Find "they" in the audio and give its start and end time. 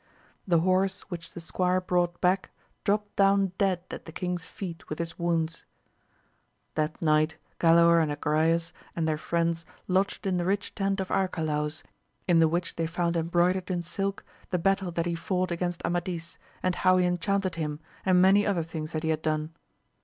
12.77-12.87